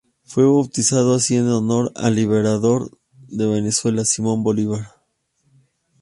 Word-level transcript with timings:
Fue 0.23 0.45
bautizado 0.45 1.13
así 1.13 1.35
en 1.35 1.47
honor 1.49 1.91
al 1.95 2.15
Libertador 2.15 2.97
de 3.27 3.45
Venezuela 3.45 4.03
Simón 4.03 4.41
Bolívar. 4.41 4.95